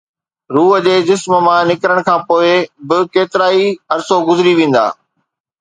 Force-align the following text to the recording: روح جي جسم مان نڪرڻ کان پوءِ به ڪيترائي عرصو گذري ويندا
روح 0.55 0.71
جي 0.85 0.93
جسم 1.09 1.31
مان 1.47 1.61
نڪرڻ 1.71 1.97
کان 2.07 2.19
پوءِ 2.27 2.51
به 2.87 2.97
ڪيترائي 3.13 3.65
عرصو 3.93 4.15
گذري 4.27 4.53
ويندا 4.59 4.85